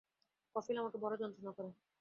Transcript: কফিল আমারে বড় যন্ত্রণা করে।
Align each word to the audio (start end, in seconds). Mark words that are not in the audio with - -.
কফিল 0.55 0.77
আমারে 0.77 0.97
বড় 1.03 1.13
যন্ত্রণা 1.21 1.51
করে। 1.57 1.69